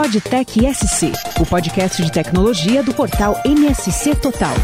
[0.00, 4.54] PodTech SC, o podcast de tecnologia do portal NSC Total.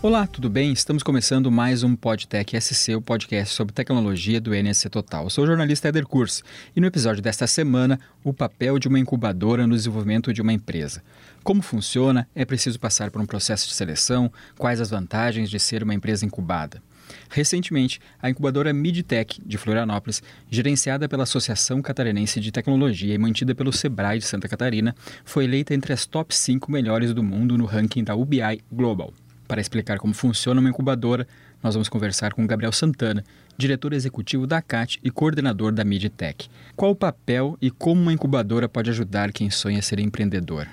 [0.00, 0.72] Olá, tudo bem?
[0.72, 5.24] Estamos começando mais um PodTech SC, o podcast sobre tecnologia do NSC Total.
[5.24, 6.42] Eu sou o jornalista Eder Kurz
[6.74, 11.02] e no episódio desta semana, o papel de uma incubadora no desenvolvimento de uma empresa.
[11.44, 12.26] Como funciona?
[12.34, 14.32] É preciso passar por um processo de seleção?
[14.56, 16.82] Quais as vantagens de ser uma empresa incubada?
[17.30, 23.72] Recentemente, a incubadora Midtech de Florianópolis, gerenciada pela Associação Catarinense de Tecnologia e mantida pelo
[23.72, 24.94] Sebrae de Santa Catarina,
[25.24, 29.12] foi eleita entre as top 5 melhores do mundo no ranking da UBI Global.
[29.46, 31.26] Para explicar como funciona uma incubadora,
[31.62, 33.24] nós vamos conversar com Gabriel Santana,
[33.56, 36.48] diretor executivo da CAT e coordenador da Midtech.
[36.76, 40.68] Qual o papel e como uma incubadora pode ajudar quem sonha ser empreendedor?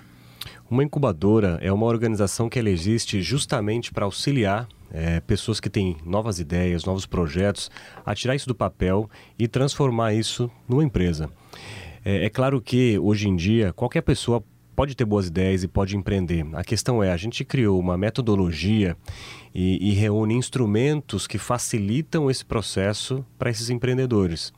[0.70, 5.98] Uma incubadora é uma organização que ela existe justamente para auxiliar é, pessoas que têm
[6.06, 7.70] novas ideias, novos projetos,
[8.06, 11.30] a tirar isso do papel e transformar isso numa empresa.
[12.04, 14.44] É, é claro que hoje em dia qualquer pessoa
[14.76, 16.46] pode ter boas ideias e pode empreender.
[16.54, 18.98] A questão é, a gente criou uma metodologia
[19.54, 24.54] e, e reúne instrumentos que facilitam esse processo para esses empreendedores.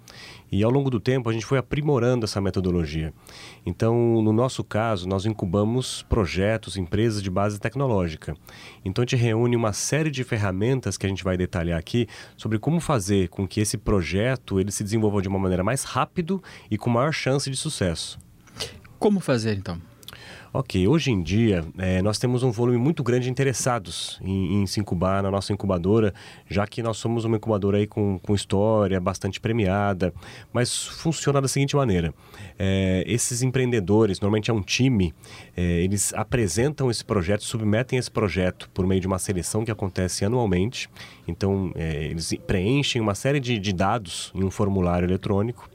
[0.51, 3.13] E ao longo do tempo a gente foi aprimorando essa metodologia.
[3.65, 8.35] Então, no nosso caso, nós incubamos projetos, empresas de base tecnológica.
[8.83, 12.59] Então, a gente reúne uma série de ferramentas que a gente vai detalhar aqui sobre
[12.59, 16.77] como fazer com que esse projeto ele se desenvolva de uma maneira mais rápido e
[16.77, 18.17] com maior chance de sucesso.
[18.97, 19.79] Como fazer então?
[20.53, 24.65] Ok, hoje em dia é, nós temos um volume muito grande de interessados em, em,
[24.65, 26.13] se incubar na nossa incubadora,
[26.49, 30.13] já que nós somos uma incubadora aí com, com história bastante premiada,
[30.53, 32.13] mas funciona da seguinte maneira:
[32.57, 35.13] é, esses empreendedores, normalmente é um time,
[35.55, 40.23] é, eles apresentam esse projeto, submetem esse projeto por meio de uma seleção que acontece
[40.23, 40.89] anualmente,
[41.27, 45.69] então eles preenchem uma série de, de dados em um formulário eletrônico.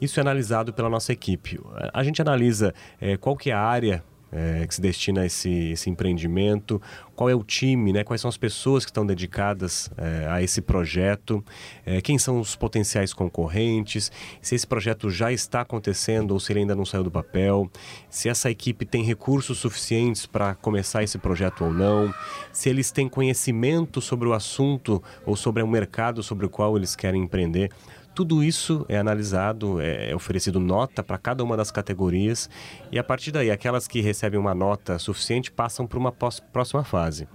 [0.00, 1.60] Isso é analisado pela nossa equipe.
[1.92, 5.70] A gente analisa é, qual que é a área é, que se destina a esse,
[5.70, 6.80] esse, empreendimento,
[7.14, 8.04] qual é o time, né?
[8.04, 11.44] quais são as pessoas que estão dedicadas é, a esse projeto,
[11.84, 16.60] é, quem são os potenciais concorrentes, se esse projeto já está acontecendo ou se ele
[16.60, 17.70] ainda não saiu do papel,
[18.08, 22.12] se essa equipe tem recursos suficientes para começar esse projeto ou não,
[22.52, 26.94] se eles têm conhecimento sobre o assunto ou sobre o mercado sobre o qual eles
[26.94, 27.70] querem empreender.
[28.18, 32.50] Tudo isso é analisado, é, é oferecido nota para cada uma das categorias
[32.90, 37.28] e a partir daí aquelas que recebem uma nota suficiente passam para uma próxima fase.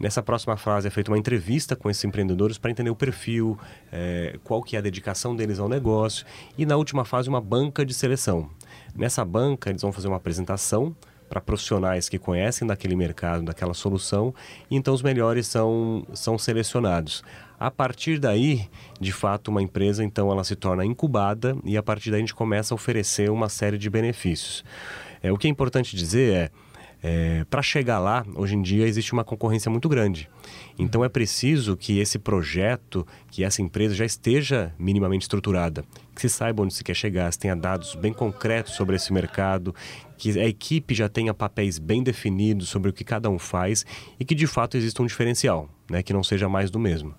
[0.00, 3.58] Nessa próxima fase é feita uma entrevista com esses empreendedores para entender o perfil,
[3.92, 6.24] é, qual que é a dedicação deles ao negócio
[6.56, 8.48] e na última fase uma banca de seleção.
[8.96, 10.96] Nessa banca eles vão fazer uma apresentação
[11.32, 14.34] para profissionais que conhecem daquele mercado, daquela solução,
[14.70, 17.24] e então os melhores são, são selecionados.
[17.58, 18.68] A partir daí,
[19.00, 22.34] de fato, uma empresa então ela se torna incubada e a partir daí a gente
[22.34, 24.62] começa a oferecer uma série de benefícios.
[25.22, 26.50] É, o que é importante dizer é
[27.02, 30.30] é, para chegar lá, hoje em dia existe uma concorrência muito grande.
[30.78, 36.28] Então é preciso que esse projeto, que essa empresa já esteja minimamente estruturada, que se
[36.28, 39.74] saiba onde se quer chegar, se tenha dados bem concretos sobre esse mercado,
[40.16, 43.84] que a equipe já tenha papéis bem definidos sobre o que cada um faz
[44.20, 47.14] e que de fato exista um diferencial, né, que não seja mais do mesmo.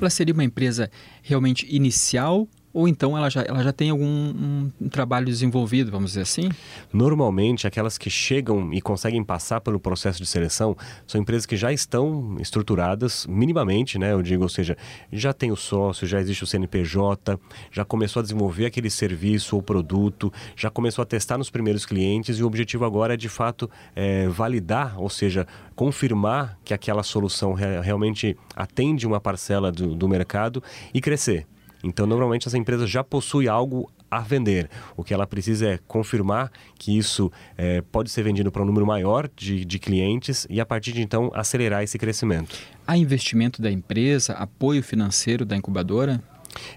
[0.00, 0.88] Ela seria uma empresa
[1.22, 6.22] realmente inicial ou então ela já, ela já tem algum um, trabalho desenvolvido, vamos dizer
[6.22, 6.50] assim?
[6.92, 10.76] Normalmente, aquelas que chegam e conseguem passar pelo processo de seleção
[11.06, 14.12] são empresas que já estão estruturadas minimamente, né?
[14.12, 14.76] Eu digo, ou seja,
[15.12, 17.38] já tem o sócio, já existe o CNPJ,
[17.70, 22.38] já começou a desenvolver aquele serviço ou produto, já começou a testar nos primeiros clientes
[22.38, 25.46] e o objetivo agora é de fato é, validar, ou seja,
[25.76, 30.60] confirmar que aquela solução re realmente atende uma parcela do, do mercado
[30.92, 31.46] e crescer.
[31.84, 34.70] Então, normalmente, essa empresa já possui algo a vender.
[34.96, 38.86] O que ela precisa é confirmar que isso é, pode ser vendido para um número
[38.86, 42.56] maior de, de clientes e, a partir de então, acelerar esse crescimento.
[42.86, 46.22] Há investimento da empresa, apoio financeiro da incubadora?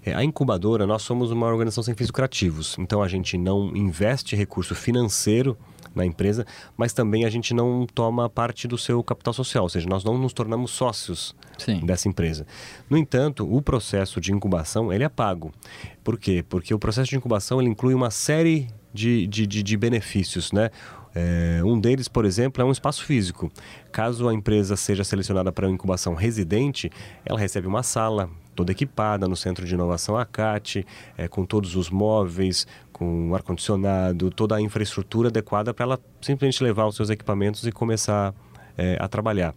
[0.03, 4.35] É, a incubadora, nós somos uma organização sem fins lucrativos, então a gente não investe
[4.35, 5.55] recurso financeiro
[5.97, 6.45] na empresa,
[6.77, 10.17] mas também a gente não toma parte do seu capital social, ou seja, nós não
[10.17, 11.85] nos tornamos sócios Sim.
[11.85, 12.45] dessa empresa.
[12.89, 15.51] No entanto, o processo de incubação ele é pago.
[16.03, 16.43] Por quê?
[16.47, 20.69] Porque o processo de incubação ele inclui uma série de, de, de, de benefícios, né?
[21.19, 23.51] É, um deles, por exemplo, é um espaço físico.
[23.91, 26.91] Caso a empresa seja selecionada para uma incubação residente,
[27.25, 30.85] ela recebe uma sala toda equipada no Centro de Inovação ACAT,
[31.17, 32.67] é, com todos os móveis,
[32.97, 38.33] com ar-condicionado, toda a infraestrutura adequada para ela simplesmente levar os seus equipamentos e começar
[38.77, 39.53] é, a trabalhar.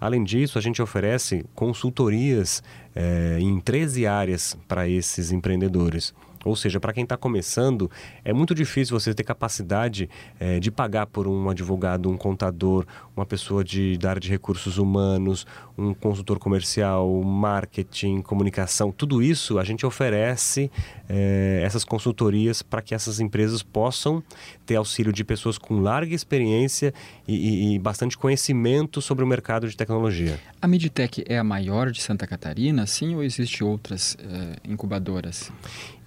[0.00, 2.62] Além disso, a gente oferece consultorias
[2.94, 6.14] é, em 13 áreas para esses empreendedores.
[6.44, 7.90] Ou seja, para quem está começando,
[8.24, 10.08] é muito difícil você ter capacidade
[10.40, 12.84] é, de pagar por um advogado, um contador,
[13.16, 15.46] uma pessoa de, da área de recursos humanos,
[15.76, 18.90] um consultor comercial, marketing, comunicação.
[18.90, 20.70] Tudo isso a gente oferece
[21.08, 24.22] é, essas consultorias para que essas empresas possam
[24.66, 26.92] ter auxílio de pessoas com larga experiência
[27.26, 30.38] e, e, e bastante conhecimento sobre o mercado de tecnologia.
[30.60, 35.50] A Midtech é a maior de Santa Catarina, sim, ou existe outras é, incubadoras?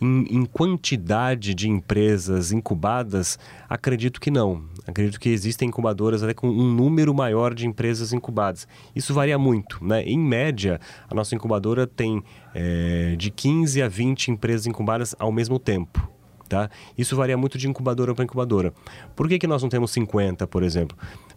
[0.01, 3.37] Em, em, quantidade de empresas incubadas,
[3.69, 4.63] acredito que não.
[4.87, 8.67] Acredito que existem incubadoras até com um número maior de empresas incubadas.
[8.95, 9.83] Isso varia muito.
[9.83, 10.03] Né?
[10.03, 10.79] Em média,
[11.09, 12.23] a nossa incubadora tem
[12.53, 16.09] é, de 15 a 20 empresas incubadas ao mesmo tempo.
[16.47, 16.69] Tá?
[16.95, 18.73] Isso varia muito de incubadora para incubadora.
[19.15, 20.95] Por que, que nós não temos 50, por exemplo?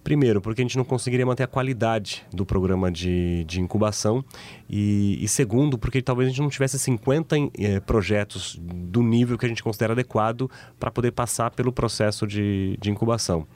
[0.09, 4.25] Primeiro, porque a gente não conseguiria manter a qualidade do programa de, de incubação.
[4.67, 9.45] E, e segundo, porque talvez a gente não tivesse 50 eh, projetos do nível que
[9.45, 10.51] a gente considera adequado
[10.81, 13.47] para poder passar pelo processo de, de incubação.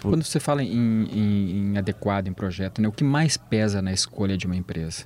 [0.00, 3.92] Quando você fala em, em, em adequado em projeto, né, o que mais pesa na
[3.92, 5.04] escolha de uma empresa?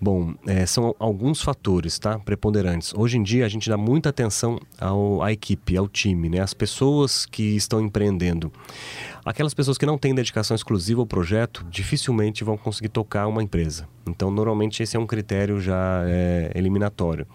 [0.00, 2.18] Bom, é, são alguns fatores, tá?
[2.18, 2.92] Preponderantes.
[2.94, 6.40] Hoje em dia a gente dá muita atenção ao, à equipe, ao time, né?
[6.40, 8.52] As pessoas que estão empreendendo.
[9.26, 13.88] Aquelas pessoas que não têm dedicação exclusiva ao projeto dificilmente vão conseguir tocar uma empresa.
[14.06, 17.26] Então, normalmente esse é um critério já é, eliminatório.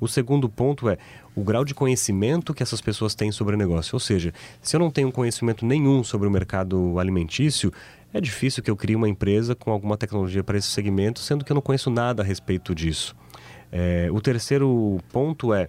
[0.00, 0.96] O segundo ponto é
[1.36, 3.94] o grau de conhecimento que essas pessoas têm sobre o negócio.
[3.94, 4.32] Ou seja,
[4.62, 7.70] se eu não tenho conhecimento nenhum sobre o mercado alimentício,
[8.14, 11.52] é difícil que eu crie uma empresa com alguma tecnologia para esse segmento, sendo que
[11.52, 13.14] eu não conheço nada a respeito disso.
[13.70, 15.68] É, o terceiro ponto é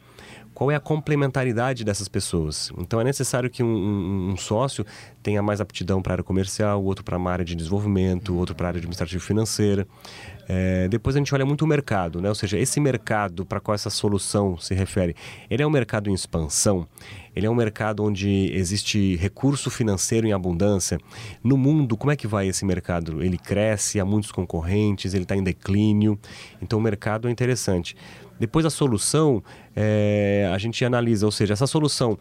[0.55, 2.71] qual é a complementaridade dessas pessoas.
[2.79, 4.85] Então é necessário que um, um, um sócio
[5.21, 8.67] tenha mais aptidão para a área comercial, outro para a área de desenvolvimento, outro para
[8.67, 9.85] a área administrativa financeira.
[10.47, 12.29] É, depois a gente olha muito o mercado, né?
[12.29, 15.15] ou seja, esse mercado para qual essa solução se refere,
[15.49, 16.87] ele é um mercado em expansão,
[17.35, 20.99] ele é um mercado onde existe recurso financeiro em abundância.
[21.43, 23.23] No mundo, como é que vai esse mercado?
[23.23, 26.17] Ele cresce, há muitos concorrentes, ele está em declínio,
[26.61, 27.97] então o mercado é interessante.
[28.39, 29.43] Depois a solução,
[29.75, 32.17] é, a gente analisa, ou seja, essa solução,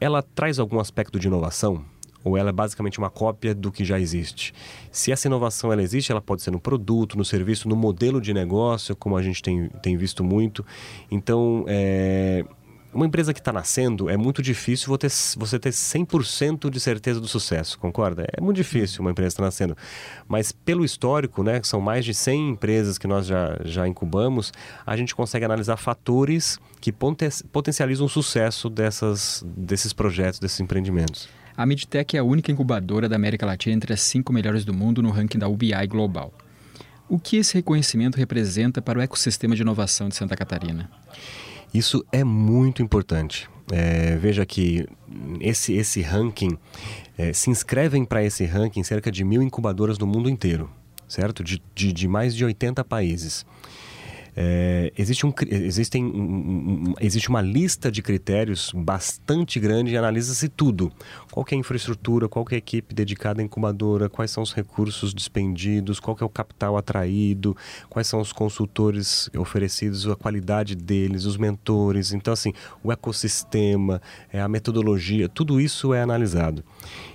[0.00, 1.84] ela traz algum aspecto de inovação?
[2.24, 4.54] ou ela é basicamente uma cópia do que já existe.
[4.90, 8.32] Se essa inovação ela existe, ela pode ser no produto, no serviço, no modelo de
[8.32, 10.64] negócio, como a gente tem, tem visto muito.
[11.10, 12.44] Então, é,
[12.92, 17.20] uma empresa que está nascendo, é muito difícil você ter, você ter 100% de certeza
[17.20, 18.26] do sucesso, concorda?
[18.36, 19.76] É muito difícil uma empresa estar tá nascendo.
[20.28, 24.52] Mas pelo histórico, né, que são mais de 100 empresas que nós já, já incubamos,
[24.84, 31.28] a gente consegue analisar fatores que potencializam o sucesso dessas, desses projetos, desses empreendimentos.
[31.56, 35.02] A Midtech é a única incubadora da América Latina entre as cinco melhores do mundo
[35.02, 36.32] no ranking da UBI Global.
[37.08, 40.90] O que esse reconhecimento representa para o ecossistema de inovação de Santa Catarina?
[41.72, 43.48] Isso é muito importante.
[43.70, 44.86] É, veja que
[45.40, 46.58] esse, esse ranking,
[47.16, 50.70] é, se inscrevem para esse ranking cerca de mil incubadoras no mundo inteiro,
[51.08, 51.42] certo?
[51.42, 53.46] De, de, de mais de 80 países.
[54.34, 60.48] É, existe, um, existem, um, um, existe uma lista de critérios bastante grande e analisa-se
[60.48, 60.90] tudo.
[61.30, 65.12] Qual é a infraestrutura, qual é a equipe dedicada à incubadora, quais são os recursos
[65.12, 67.56] dispendidos, qual é o capital atraído,
[67.90, 72.12] quais são os consultores oferecidos, a qualidade deles, os mentores.
[72.12, 72.52] Então, assim,
[72.82, 74.00] o ecossistema,
[74.32, 76.64] é, a metodologia, tudo isso é analisado.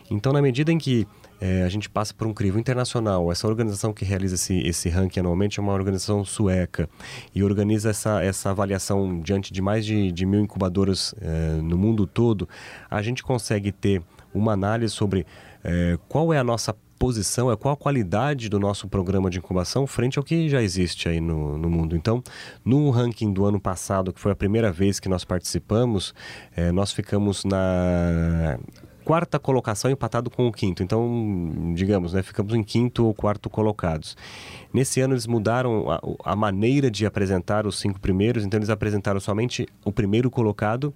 [0.09, 1.07] Então, na medida em que
[1.39, 3.31] é, a gente passa por um crivo internacional.
[3.31, 6.89] Essa organização que realiza esse, esse ranking anualmente é uma organização sueca
[7.33, 12.07] e organiza essa, essa avaliação diante de mais de, de mil incubadoras é, no mundo
[12.07, 12.47] todo.
[12.89, 14.01] A gente consegue ter
[14.33, 15.25] uma análise sobre
[15.63, 19.85] é, qual é a nossa posição, é qual a qualidade do nosso programa de incubação
[19.85, 21.95] frente ao que já existe aí no, no mundo.
[21.95, 22.23] Então,
[22.65, 26.13] no ranking do ano passado, que foi a primeira vez que nós participamos,
[26.55, 28.57] é, nós ficamos na
[29.07, 30.83] quarta colocação empatado com o quinto.
[30.83, 34.17] Então, digamos, né, ficamos em quinto ou quarto colocados.
[34.73, 36.01] Nesse ano eles mudaram a,
[36.33, 40.93] a, maneira de apresentar os cinco primeiros, então eles apresentaram somente o primeiro colocado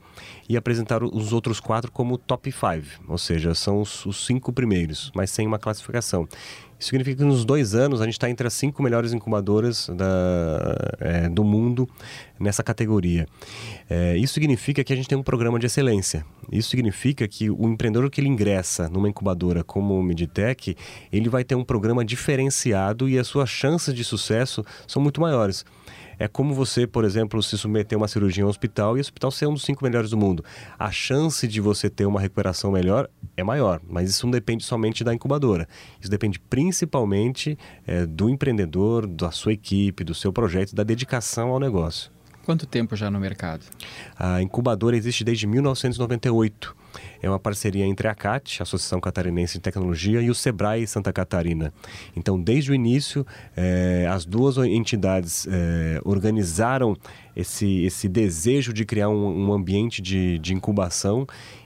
[0.50, 5.10] e apresentaram os outros quatro como top five, ou seja, são os, os cinco primeiros,
[5.16, 6.28] mas sem uma classificação.
[6.82, 10.96] Isso significa que nos dois anos a gente está entre as cinco melhores incubadoras da,
[11.00, 11.88] é, do mundo
[12.40, 13.28] nessa categoria.
[13.88, 16.26] É, isso significa que a gente tem um programa de excelência.
[16.52, 20.76] Isso significa que o empreendedor que ele ingressa numa incubadora como o Midtech,
[21.14, 25.64] ele vai ter um programa diferenciado e as suas chances de sucesso são muito maiores.
[26.22, 29.02] É como você, por exemplo, se submeter a uma cirurgia em um hospital e o
[29.02, 30.46] hospital ser um dos cinco melhores do mundo.
[30.78, 35.04] A chance de você ter uma recuperação melhor é maior, mas isso não depende somente
[35.04, 35.68] da incubadora.
[36.00, 41.60] Isso depende principalmente é, do empreendedor, da sua equipe, do seu projeto, da dedicação ao
[41.60, 42.12] negócio.
[42.46, 43.66] Quanto tempo já no mercado?
[44.16, 46.76] A incubadora existe desde 1998.
[47.22, 51.74] É uma parceria entre a CAT, Associação Catarinense de Tecnologia, e o SEBRAE Santa Catarina.
[52.16, 56.98] Então, desde o início, eh, as duas entidades eh, organizaram
[57.36, 61.26] esse, esse desejo de criar um, um ambiente de, de incubação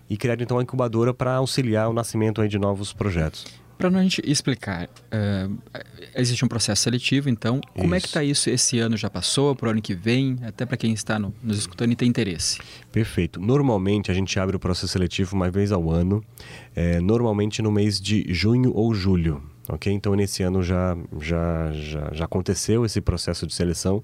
[0.10, 3.65] e criar então a incubadora para auxiliar o nascimento de novos projetos.
[3.78, 5.58] Para a gente explicar, uh,
[6.16, 7.96] existe um processo seletivo, então, como isso.
[7.96, 8.50] é que está isso?
[8.50, 11.58] Esse ano já passou, para o ano que vem, até para quem está no, nos
[11.58, 12.60] escutando e tem interesse.
[12.92, 13.40] Perfeito.
[13.40, 16.24] Normalmente a gente abre o processo seletivo uma vez ao ano,
[16.76, 19.44] é, normalmente no mês de junho ou julho.
[19.68, 19.92] Ok?
[19.92, 24.02] Então, nesse ano já, já, já, já aconteceu esse processo de seleção.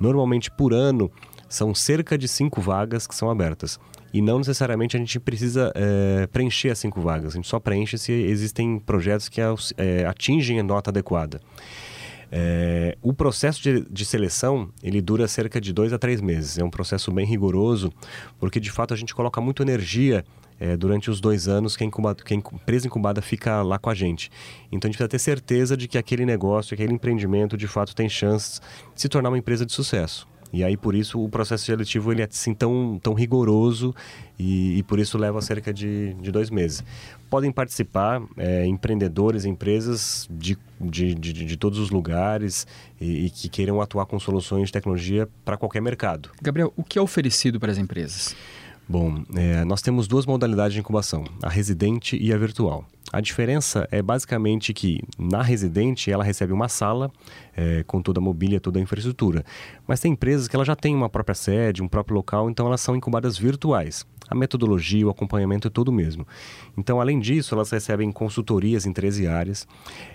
[0.00, 1.10] Normalmente, por ano,
[1.48, 3.78] são cerca de cinco vagas que são abertas
[4.12, 7.32] e não necessariamente a gente precisa é, preencher as cinco vagas.
[7.32, 11.40] A gente só preenche se existem projetos que é, atingem a nota adequada.
[12.30, 16.58] É, o processo de, de, seleção ele dura cerca de dois a três meses.
[16.58, 17.92] É um processo bem rigoroso,
[18.38, 20.24] porque de fato a gente coloca muita energia
[20.58, 23.90] é, durante os dois anos que a, incubado, que a empresa incubada fica lá com
[23.90, 24.30] a gente.
[24.72, 28.08] Então a gente precisa ter certeza de que aquele negócio, aquele empreendimento de fato tem
[28.08, 28.60] chances
[28.94, 30.26] de se tornar uma empresa de sucesso.
[30.52, 33.94] E aí, por isso, o processo seletivo ele é assim, tão, tão rigoroso
[34.38, 36.84] e, e por isso leva cerca de, de dois meses.
[37.28, 42.66] Podem participar é, empreendedores, empresas de, de, de, de, todos os lugares
[43.00, 46.30] e, e que queiram atuar com soluções de tecnologia para qualquer mercado.
[46.40, 48.36] Gabriel, o que é oferecido para as empresas?
[48.88, 52.84] Bom, é, nós temos duas modalidades de incubação, a residente e a virtual.
[53.12, 57.10] A diferença é basicamente que na residente ela recebe uma sala
[57.56, 59.44] é, com toda a mobília, toda a infraestrutura.
[59.88, 62.80] Mas tem empresas que ela já têm uma própria sede, um próprio local, então elas
[62.80, 64.06] são incubadas virtuais.
[64.28, 66.26] A metodologia, o acompanhamento é todo o mesmo.
[66.76, 69.66] Então, além disso, elas recebem consultorias em 13 áreas,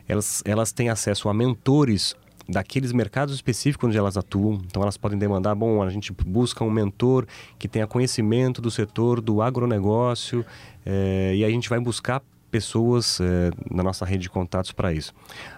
[0.08, 2.16] elas, elas têm acesso a mentores
[2.48, 4.62] daqueles mercados específicos onde elas atuam.
[4.66, 7.26] Então elas podem demandar, bom, a gente busca um mentor
[7.58, 10.46] que tenha conhecimento do setor do agronegócio
[10.86, 12.22] é, e a gente vai buscar
[12.52, 15.14] pessoas é, na nossa rede de contatos para isso.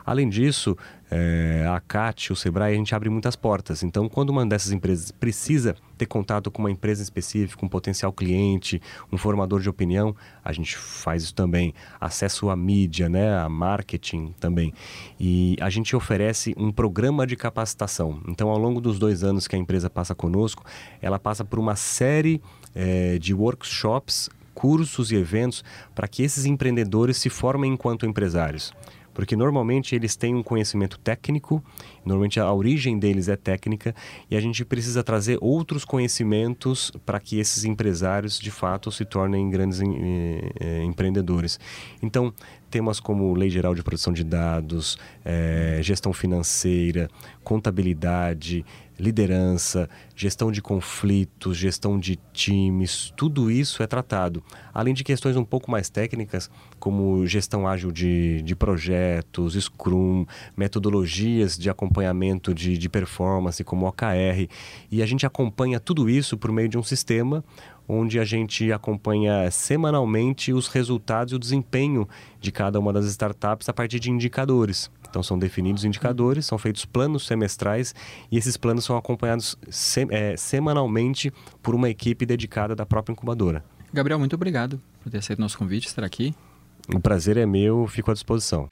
[0.06, 0.78] Além disso,
[1.10, 3.84] é, a CAT, o Sebrae, a gente abre muitas portas.
[3.84, 8.82] Então, quando uma dessas empresas precisa ter contato com uma empresa específica, um potencial cliente,
[9.12, 11.74] um formador de opinião, a gente faz isso também.
[12.00, 14.74] Acesso à mídia, né, a marketing também.
[15.20, 18.22] E a gente oferece um programa de capacitação.
[18.28, 20.64] Então, ao longo dos dois anos que a empresa passa conosco,
[21.02, 22.42] ela passa por uma série
[22.74, 28.74] é, de workshops cursos e eventos para que esses empreendedores se formem enquanto empresários.
[29.14, 31.64] Porque normalmente eles têm um conhecimento técnico,
[32.06, 33.96] normalmente a origem deles é técnica,
[34.30, 39.50] e a gente precisa trazer outros conhecimentos para que esses empresários de fato se tornem
[39.50, 39.86] grandes eh,
[40.60, 41.60] eh, empreendedores.
[42.02, 42.34] Então,
[42.70, 47.08] temas como Lei Geral de Proteção de Dados, eh, gestão financeira,
[47.44, 48.66] contabilidade,
[49.00, 54.44] liderança, gestão de conflitos, gestão de times, tudo isso é tratado.
[54.74, 61.58] Além de questões um pouco mais técnicas, como gestão ágil de, de projetos, Scrum, metodologias
[61.58, 61.93] de acompanhamento
[62.54, 64.48] de, de performance, como OKR.
[64.92, 67.44] E a gente acompanha tudo isso por meio de um sistema
[67.88, 72.08] onde a gente acompanha semanalmente os resultados e o desempenho
[72.40, 74.90] de cada uma das startups a partir de indicadores.
[75.10, 77.94] Então são definidos indicadores, são feitos planos semestrais
[78.32, 81.32] e esses planos são acompanhados se, é, semanalmente
[81.62, 83.64] por uma equipe dedicada da própria incubadora.
[83.94, 86.34] Gabriel, muito obrigado por ter aceito nosso convite, estar aqui.
[86.92, 88.68] O prazer é meu, fico à disposição.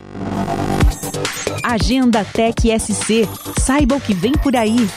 [1.63, 3.27] Agenda Tech SC.
[3.59, 4.89] Saiba o que vem por aí.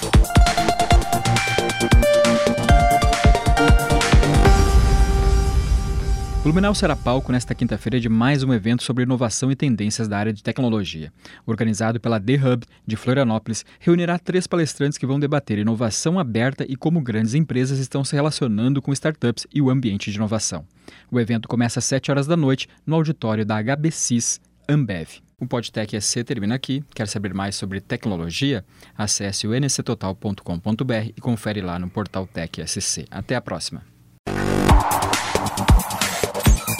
[6.44, 10.30] Blumenau será palco nesta quinta-feira de mais um evento sobre inovação e tendências da área
[10.30, 11.10] de tecnologia.
[11.46, 16.76] Organizado pela The Hub de Florianópolis, reunirá três palestrantes que vão debater inovação aberta e
[16.76, 20.66] como grandes empresas estão se relacionando com startups e o ambiente de inovação.
[21.10, 25.22] O evento começa às 7 horas da noite no auditório da HBCIS Ambev.
[25.40, 26.84] O Podtech SC termina aqui.
[26.94, 28.62] Quer saber mais sobre tecnologia?
[28.94, 33.06] Acesse o nctotal.com.br e confere lá no portal Tech SC.
[33.10, 33.93] Até a próxima.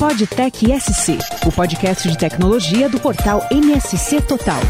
[0.04, 4.60] Podtech SC, o podcast de tecnologia do portal NSC Total.